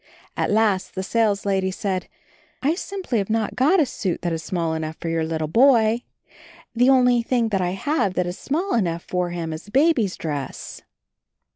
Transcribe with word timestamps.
At 0.35 0.49
last 0.49 0.95
the 0.95 1.03
saleslady 1.03 1.69
said, 1.71 2.07
"I 2.63 2.73
simply 2.73 3.19
have 3.19 3.29
not 3.29 3.55
got 3.55 3.79
a 3.79 3.85
suit 3.85 4.23
that 4.23 4.33
is 4.33 4.41
small 4.41 4.73
enough 4.73 4.95
for 4.99 5.09
your 5.09 5.23
little 5.23 5.47
boy. 5.47 6.01
The 6.73 6.89
only 6.89 7.21
thing 7.21 7.49
that 7.49 7.61
I 7.61 7.73
have 7.73 8.15
that 8.15 8.25
is 8.25 8.35
small 8.39 8.73
enough 8.73 9.03
for 9.03 9.29
him 9.29 9.53
is 9.53 9.67
a 9.67 9.71
baby's 9.71 10.17
dress." 10.17 10.81